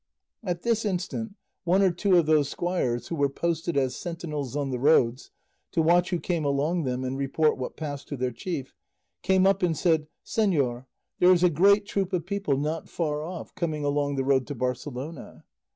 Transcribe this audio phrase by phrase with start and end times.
[0.43, 4.71] At this instant one or two of those squires who were posted as sentinels on
[4.71, 5.29] the roads,
[5.73, 8.73] to watch who came along them and report what passed to their chief,
[9.21, 10.87] came up and said, "Señor,
[11.19, 14.55] there is a great troop of people not far off coming along the road to
[14.55, 15.45] Barcelona."